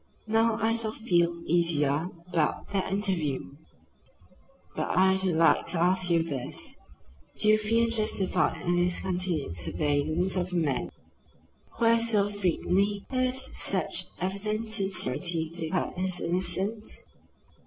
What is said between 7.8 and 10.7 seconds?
justified in this continued surveillance of a